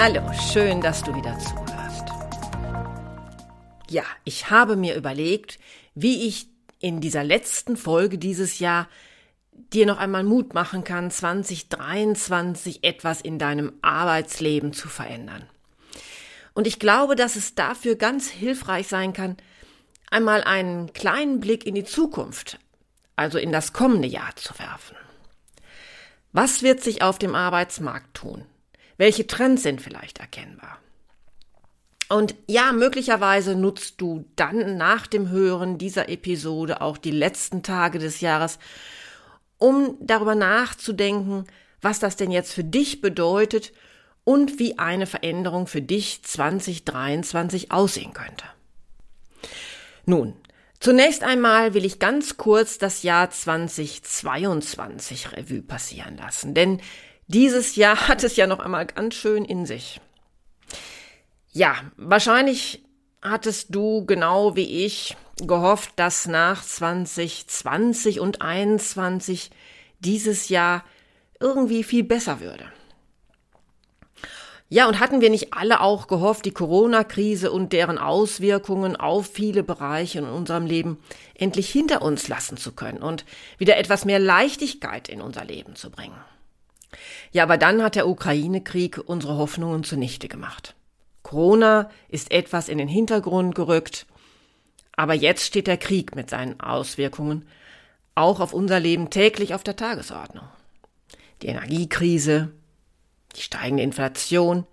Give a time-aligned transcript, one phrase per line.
[0.00, 2.04] Hallo, schön, dass du wieder zuhörst.
[3.90, 5.58] Ja, ich habe mir überlegt,
[5.96, 6.46] wie ich
[6.78, 8.88] in dieser letzten Folge dieses Jahr
[9.50, 15.48] dir noch einmal Mut machen kann, 2023 etwas in deinem Arbeitsleben zu verändern.
[16.54, 19.36] Und ich glaube, dass es dafür ganz hilfreich sein kann,
[20.12, 22.60] einmal einen kleinen Blick in die Zukunft,
[23.16, 24.96] also in das kommende Jahr zu werfen.
[26.30, 28.44] Was wird sich auf dem Arbeitsmarkt tun?
[28.98, 30.78] Welche Trends sind vielleicht erkennbar?
[32.08, 37.98] Und ja, möglicherweise nutzt du dann nach dem Hören dieser Episode auch die letzten Tage
[37.98, 38.58] des Jahres,
[39.58, 41.44] um darüber nachzudenken,
[41.80, 43.72] was das denn jetzt für dich bedeutet
[44.24, 48.44] und wie eine Veränderung für dich 2023 aussehen könnte.
[50.06, 50.34] Nun,
[50.80, 56.80] zunächst einmal will ich ganz kurz das Jahr 2022 Revue passieren lassen, denn
[57.28, 60.00] dieses Jahr hat es ja noch einmal ganz schön in sich.
[61.52, 62.82] Ja, wahrscheinlich
[63.22, 69.50] hattest du genau wie ich gehofft, dass nach 2020 und 2021
[70.00, 70.84] dieses Jahr
[71.40, 72.64] irgendwie viel besser würde.
[74.70, 79.62] Ja, und hatten wir nicht alle auch gehofft, die Corona-Krise und deren Auswirkungen auf viele
[79.62, 80.98] Bereiche in unserem Leben
[81.34, 83.24] endlich hinter uns lassen zu können und
[83.56, 86.18] wieder etwas mehr Leichtigkeit in unser Leben zu bringen?
[87.32, 90.74] Ja, aber dann hat der Ukraine-Krieg unsere Hoffnungen zunichte gemacht.
[91.22, 94.06] Corona ist etwas in den Hintergrund gerückt,
[94.96, 97.46] aber jetzt steht der Krieg mit seinen Auswirkungen
[98.14, 100.48] auch auf unser Leben täglich auf der Tagesordnung.
[101.42, 102.50] Die Energiekrise,
[103.36, 104.66] die steigende Inflation,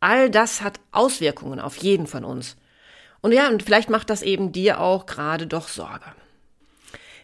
[0.00, 2.56] all das hat Auswirkungen auf jeden von uns.
[3.22, 6.12] Und ja, und vielleicht macht das eben dir auch gerade doch Sorge.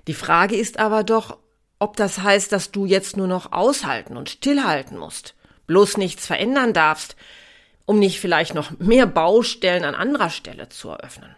[0.06, 1.38] Die Frage ist aber doch,
[1.78, 5.34] ob das heißt, dass du jetzt nur noch aushalten und stillhalten musst,
[5.66, 7.16] bloß nichts verändern darfst,
[7.84, 11.34] um nicht vielleicht noch mehr Baustellen an anderer Stelle zu eröffnen.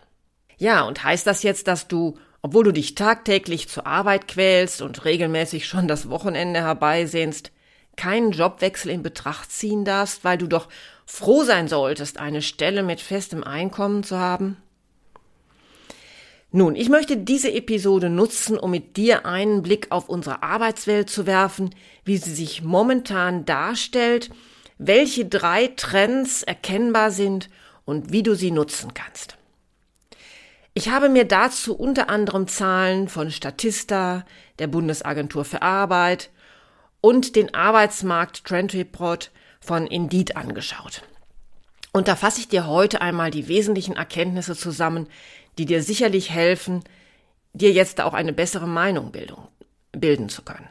[0.57, 5.05] Ja, und heißt das jetzt, dass du, obwohl du dich tagtäglich zur Arbeit quälst und
[5.05, 7.53] regelmäßig schon das Wochenende herbeisehnst,
[7.97, 10.69] keinen Jobwechsel in Betracht ziehen darfst, weil du doch
[11.05, 14.57] froh sein solltest, eine Stelle mit festem Einkommen zu haben?
[16.51, 21.27] Nun, ich möchte diese Episode nutzen, um mit dir einen Blick auf unsere Arbeitswelt zu
[21.27, 24.31] werfen, wie sie sich momentan darstellt,
[24.79, 27.51] welche drei Trends erkennbar sind
[27.85, 29.37] und wie du sie nutzen kannst.
[30.73, 34.25] Ich habe mir dazu unter anderem Zahlen von Statista,
[34.59, 36.31] der Bundesagentur für Arbeit
[37.03, 41.03] und den Arbeitsmarkt Trend Report von Indeed angeschaut.
[41.99, 45.09] Und da fasse ich dir heute einmal die wesentlichen Erkenntnisse zusammen,
[45.59, 46.85] die dir sicherlich helfen,
[47.55, 49.11] dir jetzt auch eine bessere Meinung
[49.91, 50.69] bilden zu können.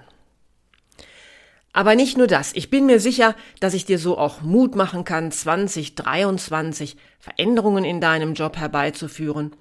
[1.74, 2.54] Aber nicht nur das.
[2.54, 8.00] Ich bin mir sicher, dass ich dir so auch Mut machen kann, 2023 Veränderungen in
[8.00, 9.54] deinem Job herbeizuführen,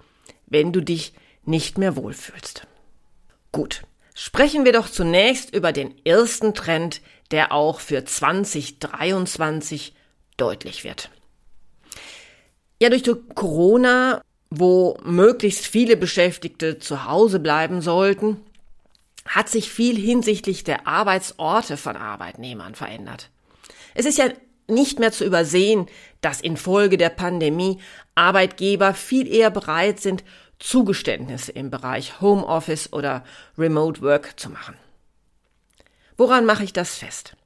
[0.47, 2.69] wenn du dich nicht mehr wohlfühlst.
[3.51, 3.83] Gut.
[4.15, 7.01] Sprechen wir doch zunächst über den ersten Trend,
[7.33, 9.97] der auch für 2023
[10.37, 11.11] deutlich wird.
[12.79, 13.05] Ja, durch
[13.35, 18.39] Corona wo möglichst viele Beschäftigte zu Hause bleiben sollten,
[19.27, 23.31] hat sich viel hinsichtlich der Arbeitsorte von Arbeitnehmern verändert.
[23.95, 24.29] Es ist ja
[24.69, 25.87] nicht mehr zu übersehen,
[26.21, 27.81] dass infolge der Pandemie
[28.15, 30.25] Arbeitgeber viel eher bereit sind,
[30.59, 33.25] Zugeständnisse im Bereich Homeoffice oder
[33.59, 34.77] Remote Work zu machen.
[36.17, 37.37] Woran mache ich das fest?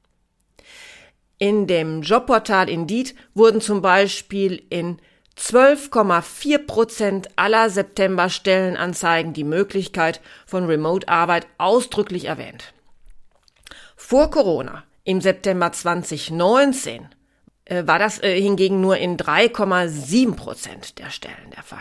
[1.39, 4.99] In dem Jobportal Indeed wurden zum Beispiel in
[5.37, 12.73] 12,4 Prozent aller September-Stellenanzeigen die Möglichkeit von Remote-Arbeit ausdrücklich erwähnt.
[13.95, 17.07] Vor Corona, im September 2019,
[17.65, 21.79] äh, war das äh, hingegen nur in 3,7 Prozent der Stellen der Fall.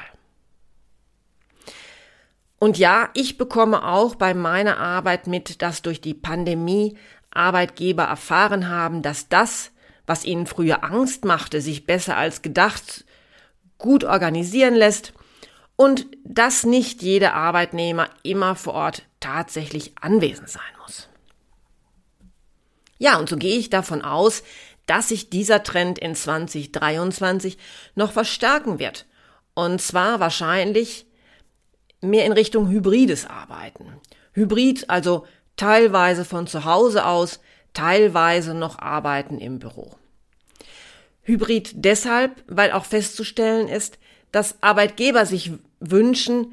[2.58, 6.97] Und ja, ich bekomme auch bei meiner Arbeit mit, dass durch die Pandemie
[7.31, 9.73] Arbeitgeber erfahren haben, dass das,
[10.06, 13.05] was ihnen früher Angst machte, sich besser als gedacht
[13.81, 15.12] gut organisieren lässt
[15.77, 21.09] und dass nicht jeder Arbeitnehmer immer vor Ort tatsächlich anwesend sein muss.
[22.99, 24.43] Ja, und so gehe ich davon aus,
[24.87, 27.59] dass sich dieser Trend in 2023
[27.94, 29.06] noch verstärken wird.
[29.55, 31.06] Und zwar wahrscheinlich
[32.00, 34.00] mehr in Richtung hybrides Arbeiten.
[34.33, 35.26] Hybrid, also
[35.56, 37.41] teilweise von zu Hause aus,
[37.73, 40.00] teilweise noch arbeiten im Büro.
[41.22, 43.99] Hybrid deshalb, weil auch festzustellen ist,
[44.32, 46.52] dass Arbeitgeber sich wünschen,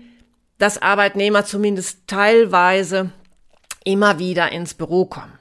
[0.57, 3.11] dass Arbeitnehmer zumindest teilweise
[3.83, 5.37] immer wieder ins Büro kommen.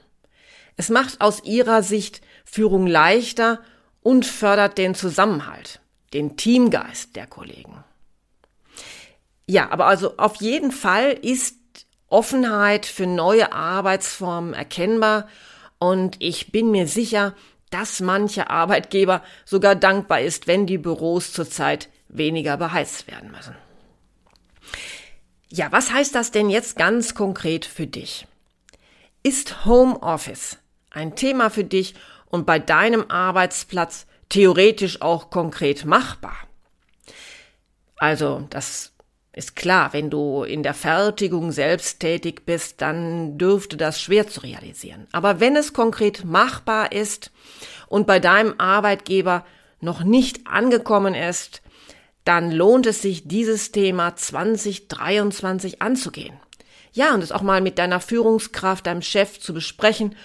[0.76, 3.60] Es macht aus ihrer Sicht Führung leichter
[4.02, 5.80] und fördert den Zusammenhalt,
[6.12, 7.82] den Teamgeist der Kollegen.
[9.46, 11.56] Ja, aber also auf jeden Fall ist
[12.08, 15.28] Offenheit für neue Arbeitsformen erkennbar
[15.78, 17.34] und ich bin mir sicher,
[17.76, 23.54] dass manche Arbeitgeber sogar dankbar ist, wenn die Büros zurzeit weniger beheizt werden müssen.
[25.50, 28.26] Ja, was heißt das denn jetzt ganz konkret für dich?
[29.22, 30.56] Ist Homeoffice
[30.90, 31.94] ein Thema für dich
[32.30, 36.36] und bei deinem Arbeitsplatz theoretisch auch konkret machbar?
[37.98, 38.92] Also, das
[39.36, 44.40] ist klar, wenn du in der Fertigung selbst tätig bist, dann dürfte das schwer zu
[44.40, 45.06] realisieren.
[45.12, 47.30] Aber wenn es konkret machbar ist
[47.86, 49.44] und bei deinem Arbeitgeber
[49.78, 51.60] noch nicht angekommen ist,
[52.24, 56.40] dann lohnt es sich, dieses Thema 2023 anzugehen.
[56.92, 60.16] Ja, und es auch mal mit deiner Führungskraft, deinem Chef zu besprechen,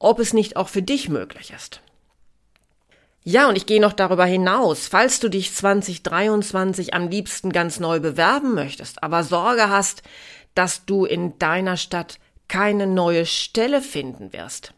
[0.00, 1.82] ob es nicht auch für dich möglich ist.
[3.28, 7.98] Ja, und ich gehe noch darüber hinaus, falls du dich 2023 am liebsten ganz neu
[7.98, 10.04] bewerben möchtest, aber Sorge hast,
[10.54, 14.74] dass du in deiner Stadt keine neue Stelle finden wirst,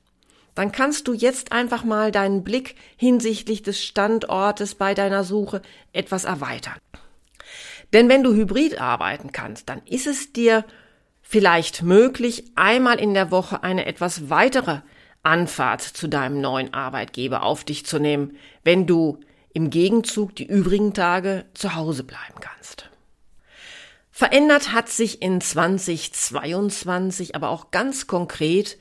[0.54, 5.60] dann kannst du jetzt einfach mal deinen Blick hinsichtlich des Standortes bei deiner Suche
[5.92, 6.80] etwas erweitern.
[7.92, 10.64] Denn wenn du hybrid arbeiten kannst, dann ist es dir
[11.20, 14.80] vielleicht möglich, einmal in der Woche eine etwas weitere
[15.23, 19.20] Anfahrt zu deinem neuen Arbeitgeber auf dich zu nehmen, wenn du
[19.53, 22.91] im Gegenzug die übrigen Tage zu Hause bleiben kannst.
[24.11, 28.79] Verändert hat sich in 2022 aber auch ganz konkret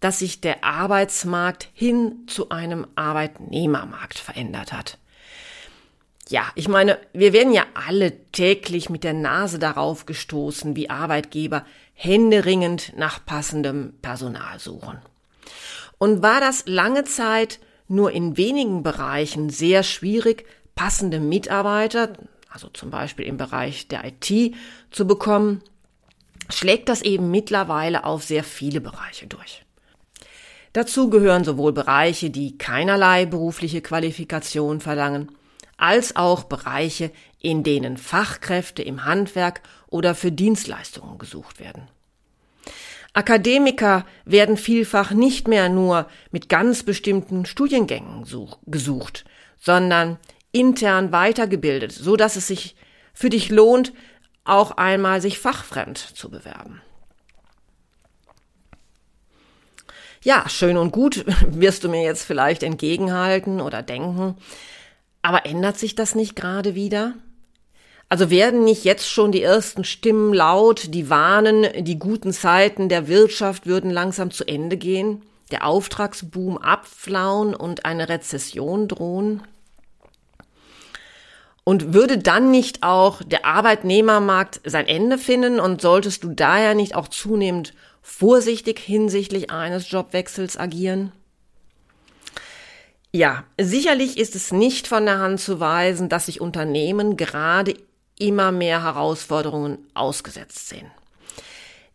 [0.00, 4.98] dass sich der Arbeitsmarkt hin zu einem Arbeitnehmermarkt verändert hat.
[6.28, 11.64] Ja, ich meine, wir werden ja alle täglich mit der Nase darauf gestoßen, wie Arbeitgeber
[11.94, 14.98] händeringend nach passendem Personal suchen.
[15.98, 17.58] Und war das lange Zeit
[17.88, 22.12] nur in wenigen Bereichen sehr schwierig, passende Mitarbeiter,
[22.48, 24.54] also zum Beispiel im Bereich der IT,
[24.90, 25.62] zu bekommen,
[26.48, 29.64] schlägt das eben mittlerweile auf sehr viele Bereiche durch.
[30.72, 35.32] Dazu gehören sowohl Bereiche, die keinerlei berufliche Qualifikation verlangen,
[35.76, 37.10] als auch Bereiche,
[37.40, 41.88] in denen Fachkräfte im Handwerk oder für Dienstleistungen gesucht werden.
[43.18, 48.24] Akademiker werden vielfach nicht mehr nur mit ganz bestimmten Studiengängen
[48.66, 49.24] gesucht,
[49.58, 50.18] sondern
[50.52, 52.76] intern weitergebildet, so dass es sich
[53.12, 53.92] für dich lohnt,
[54.44, 56.80] auch einmal sich fachfremd zu bewerben.
[60.22, 64.36] Ja, schön und gut, wirst du mir jetzt vielleicht entgegenhalten oder denken.
[65.22, 67.14] Aber ändert sich das nicht gerade wieder?
[68.08, 73.06] Also werden nicht jetzt schon die ersten Stimmen laut, die warnen, die guten Zeiten der
[73.06, 79.42] Wirtschaft würden langsam zu Ende gehen, der Auftragsboom abflauen und eine Rezession drohen?
[81.64, 86.94] Und würde dann nicht auch der Arbeitnehmermarkt sein Ende finden und solltest du daher nicht
[86.94, 91.12] auch zunehmend vorsichtig hinsichtlich eines Jobwechsels agieren?
[93.12, 97.74] Ja, sicherlich ist es nicht von der Hand zu weisen, dass sich Unternehmen gerade
[98.18, 100.90] immer mehr Herausforderungen ausgesetzt sehen.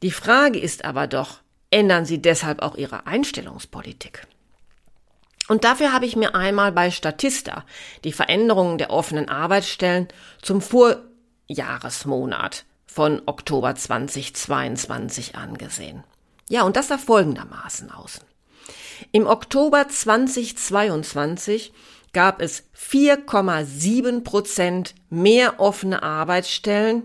[0.02, 1.40] Die Frage ist aber doch,
[1.70, 4.28] ändern sie deshalb auch ihre Einstellungspolitik?
[5.48, 7.66] Und dafür habe ich mir einmal bei Statista
[8.04, 10.08] die Veränderungen der offenen Arbeitsstellen
[10.42, 16.04] zum Vorjahresmonat von Oktober 2022 angesehen.
[16.50, 18.20] Ja, und das sah folgendermaßen aus.
[19.12, 21.74] Im Oktober 2022
[22.14, 27.04] gab es 4,7 Prozent mehr offene Arbeitsstellen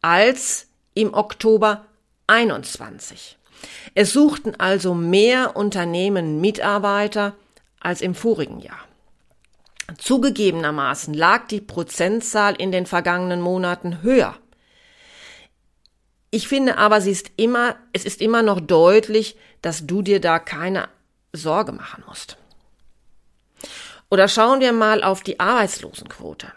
[0.00, 1.86] als im Oktober
[2.28, 3.38] 21.
[3.94, 7.34] Es suchten also mehr Unternehmen Mitarbeiter
[7.80, 8.78] als im vorigen Jahr.
[9.98, 14.36] Zugegebenermaßen lag die Prozentzahl in den vergangenen Monaten höher.
[16.30, 20.38] Ich finde aber, sie ist immer, es ist immer noch deutlich, dass du dir da
[20.38, 20.88] keine
[21.34, 22.38] Sorge machen musst.
[24.12, 26.52] Oder schauen wir mal auf die Arbeitslosenquote.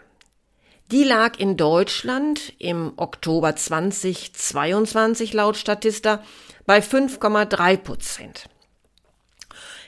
[0.90, 6.22] Die lag in Deutschland im Oktober 2022 laut Statista
[6.66, 8.50] bei 5,3 Prozent.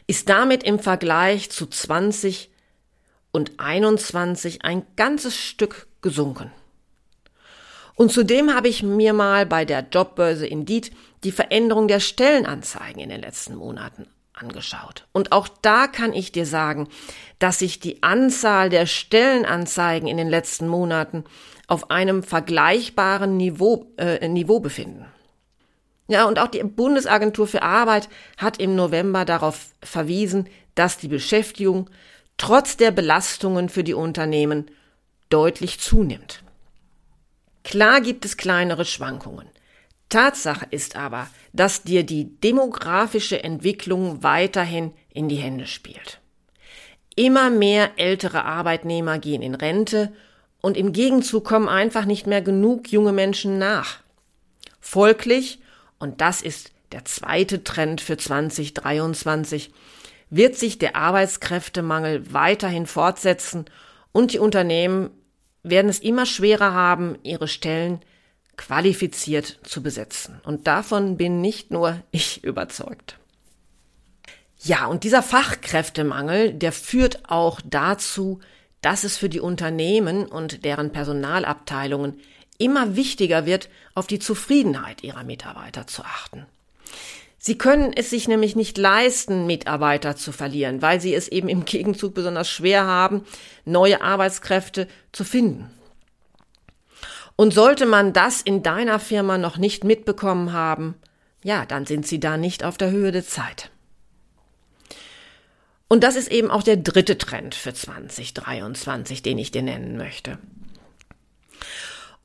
[0.06, 2.50] Ist damit im Vergleich zu 20
[3.32, 6.50] und 21 ein ganzes Stück gesunken.
[7.96, 10.90] Und zudem habe ich mir mal bei der Jobbörse Indeed
[11.22, 14.08] die Veränderung der Stellenanzeigen in den letzten Monaten
[14.40, 15.06] angeschaut.
[15.12, 16.88] Und auch da kann ich dir sagen,
[17.38, 21.24] dass sich die Anzahl der Stellenanzeigen in den letzten Monaten
[21.66, 25.06] auf einem vergleichbaren Niveau, äh, Niveau befinden.
[26.08, 31.90] Ja, und auch die Bundesagentur für Arbeit hat im November darauf verwiesen, dass die Beschäftigung
[32.38, 34.70] trotz der Belastungen für die Unternehmen
[35.28, 36.42] deutlich zunimmt.
[37.62, 39.46] Klar gibt es kleinere Schwankungen.
[40.08, 46.20] Tatsache ist aber, dass dir die demografische Entwicklung weiterhin in die Hände spielt.
[47.14, 50.12] Immer mehr ältere Arbeitnehmer gehen in Rente
[50.60, 54.00] und im Gegenzug kommen einfach nicht mehr genug junge Menschen nach.
[54.80, 55.60] Folglich,
[55.98, 59.72] und das ist der zweite Trend für 2023,
[60.30, 63.66] wird sich der Arbeitskräftemangel weiterhin fortsetzen
[64.12, 65.10] und die Unternehmen
[65.62, 68.00] werden es immer schwerer haben, ihre Stellen
[68.58, 70.40] qualifiziert zu besetzen.
[70.44, 73.16] Und davon bin nicht nur ich überzeugt.
[74.60, 78.40] Ja, und dieser Fachkräftemangel, der führt auch dazu,
[78.82, 82.20] dass es für die Unternehmen und deren Personalabteilungen
[82.58, 86.46] immer wichtiger wird, auf die Zufriedenheit ihrer Mitarbeiter zu achten.
[87.38, 91.64] Sie können es sich nämlich nicht leisten, Mitarbeiter zu verlieren, weil sie es eben im
[91.64, 93.24] Gegenzug besonders schwer haben,
[93.64, 95.70] neue Arbeitskräfte zu finden.
[97.40, 100.96] Und sollte man das in deiner Firma noch nicht mitbekommen haben,
[101.44, 103.70] ja, dann sind sie da nicht auf der Höhe der Zeit.
[105.86, 110.38] Und das ist eben auch der dritte Trend für 2023, den ich dir nennen möchte.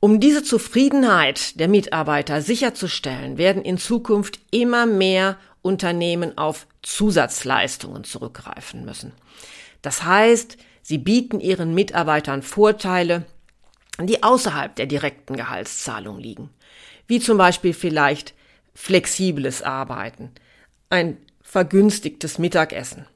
[0.00, 8.84] Um diese Zufriedenheit der Mitarbeiter sicherzustellen, werden in Zukunft immer mehr Unternehmen auf Zusatzleistungen zurückgreifen
[8.84, 9.12] müssen.
[9.80, 13.26] Das heißt, sie bieten ihren Mitarbeitern Vorteile,
[14.00, 16.50] die außerhalb der direkten Gehaltszahlung liegen,
[17.06, 18.34] wie zum Beispiel vielleicht
[18.74, 20.32] flexibles Arbeiten,
[20.90, 23.06] ein vergünstigtes Mittagessen,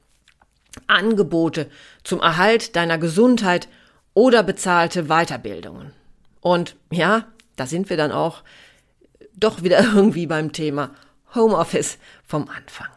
[0.87, 1.69] Angebote
[2.03, 3.67] zum Erhalt deiner Gesundheit
[4.13, 5.91] oder bezahlte Weiterbildungen.
[6.41, 8.43] Und ja, da sind wir dann auch
[9.33, 10.91] doch wieder irgendwie beim Thema
[11.35, 12.87] Homeoffice vom Anfang.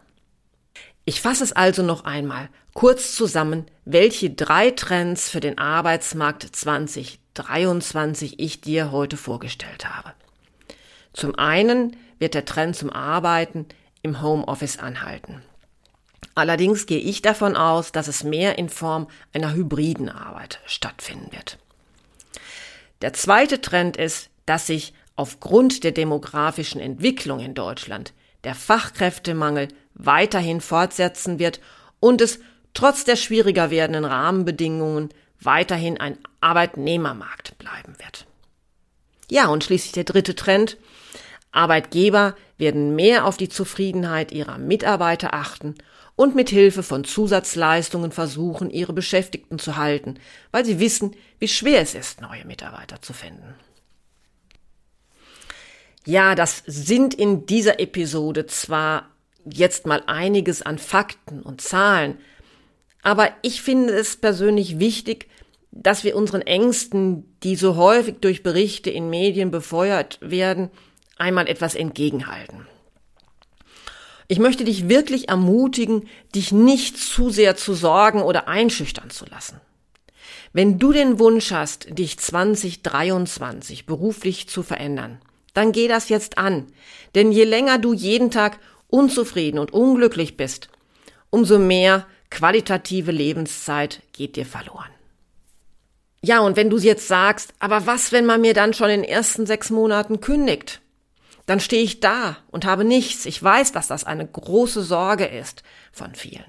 [1.04, 8.38] Ich fasse es also noch einmal kurz zusammen, welche drei Trends für den Arbeitsmarkt 2023
[8.38, 10.12] ich dir heute vorgestellt habe.
[11.12, 13.66] Zum einen wird der Trend zum Arbeiten
[14.02, 15.42] im Homeoffice anhalten.
[16.35, 21.59] Allerdings gehe ich davon aus, dass es mehr in Form einer hybriden Arbeit stattfinden wird.
[23.02, 30.61] Der zweite Trend ist, dass sich aufgrund der demografischen Entwicklung in Deutschland der Fachkräftemangel weiterhin
[30.61, 31.61] fortsetzen wird
[32.00, 32.40] und es
[32.75, 38.26] trotz der schwieriger werdenden Rahmenbedingungen weiterhin ein Arbeitnehmermarkt bleiben wird.
[39.30, 40.76] Ja, und schließlich der dritte Trend.
[41.52, 45.75] Arbeitgeber werden mehr auf die Zufriedenheit ihrer Mitarbeiter achten
[46.16, 50.18] und mit Hilfe von Zusatzleistungen versuchen, ihre Beschäftigten zu halten,
[50.50, 53.54] weil sie wissen, wie schwer es ist, neue Mitarbeiter zu finden.
[56.04, 59.12] Ja, das sind in dieser Episode zwar
[59.44, 62.18] jetzt mal einiges an Fakten und Zahlen,
[63.02, 65.28] aber ich finde es persönlich wichtig,
[65.72, 70.70] dass wir unseren Ängsten, die so häufig durch Berichte in Medien befeuert werden,
[71.16, 72.66] einmal etwas entgegenhalten.
[74.28, 79.61] Ich möchte dich wirklich ermutigen, dich nicht zu sehr zu sorgen oder einschüchtern zu lassen.
[80.52, 85.20] Wenn du den Wunsch hast, dich 2023 beruflich zu verändern,
[85.54, 86.66] dann geh das jetzt an.
[87.14, 88.58] Denn je länger du jeden Tag
[88.92, 90.68] unzufrieden und unglücklich bist,
[91.30, 94.90] umso mehr qualitative Lebenszeit geht dir verloren.
[96.25, 99.11] Ja, und wenn du jetzt sagst, aber was, wenn man mir dann schon in den
[99.11, 100.82] ersten sechs Monaten kündigt?
[101.46, 103.26] dann stehe ich da und habe nichts.
[103.26, 106.44] Ich weiß, dass das eine große Sorge ist von vielen.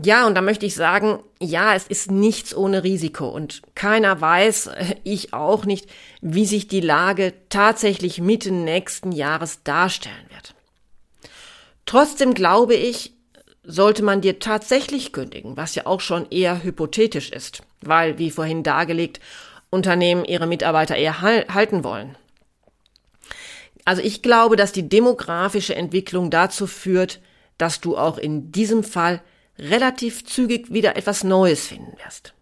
[0.00, 4.70] Ja, und da möchte ich sagen, ja, es ist nichts ohne Risiko und keiner weiß,
[5.04, 10.54] ich auch nicht, wie sich die Lage tatsächlich Mitte nächsten Jahres darstellen wird.
[11.88, 13.14] Trotzdem glaube ich,
[13.62, 18.62] sollte man dir tatsächlich kündigen, was ja auch schon eher hypothetisch ist, weil, wie vorhin
[18.62, 19.20] dargelegt,
[19.70, 22.18] Unternehmen ihre Mitarbeiter eher halten wollen.
[23.86, 27.20] Also ich glaube, dass die demografische Entwicklung dazu führt,
[27.56, 29.22] dass du auch in diesem Fall
[29.58, 32.34] relativ zügig wieder etwas Neues finden wirst.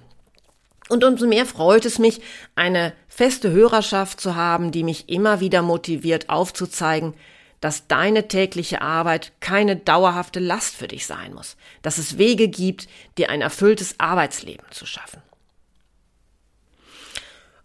[0.88, 2.22] Und umso mehr freut es mich,
[2.56, 7.14] eine feste Hörerschaft zu haben, die mich immer wieder motiviert aufzuzeigen,
[7.60, 12.88] dass deine tägliche Arbeit keine dauerhafte Last für dich sein muss, dass es Wege gibt,
[13.18, 15.22] dir ein erfülltes Arbeitsleben zu schaffen.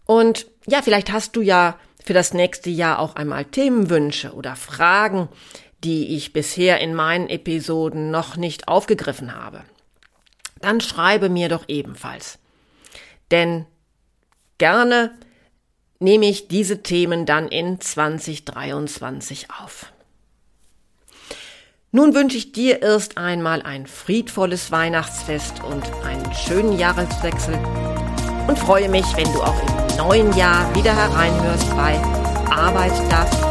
[0.05, 5.29] Und ja, vielleicht hast du ja für das nächste Jahr auch einmal Themenwünsche oder Fragen,
[5.83, 9.63] die ich bisher in meinen Episoden noch nicht aufgegriffen habe.
[10.61, 12.39] Dann schreibe mir doch ebenfalls.
[13.31, 13.65] Denn
[14.57, 15.11] gerne
[15.99, 19.91] nehme ich diese Themen dann in 2023 auf.
[21.91, 27.55] Nun wünsche ich dir erst einmal ein friedvolles Weihnachtsfest und einen schönen Jahreswechsel
[28.47, 31.95] und freue mich, wenn du auch im neuen Jahr wieder hereinhörst bei
[32.51, 33.48] Arbeit darf